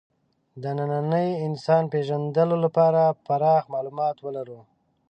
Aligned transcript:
د 0.61 0.63
ننني 0.77 1.27
انسان 1.47 1.83
پېژندلو 1.93 2.55
لپاره 2.65 3.01
پراخ 3.25 3.63
معلومات 3.73 4.15
ولرو. 4.21 4.59